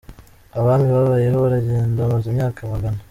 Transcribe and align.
Abami 0.59 0.87
babayeho 0.95 1.37
baragenda 1.43 2.03
bamaze 2.05 2.27
imyaka 2.29 2.59
amagana. 2.61 2.99